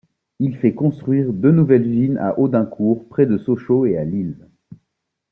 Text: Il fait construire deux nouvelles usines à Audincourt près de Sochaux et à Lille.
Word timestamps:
Il 0.39 0.55
fait 0.57 0.73
construire 0.73 1.31
deux 1.31 1.51
nouvelles 1.51 1.85
usines 1.85 2.17
à 2.17 2.39
Audincourt 2.39 3.07
près 3.07 3.27
de 3.27 3.37
Sochaux 3.37 3.85
et 3.85 3.99
à 3.99 4.03
Lille. 4.03 4.47